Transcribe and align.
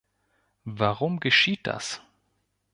Warum 0.65 1.19
geschieht 1.19 1.67
das? 1.67 2.01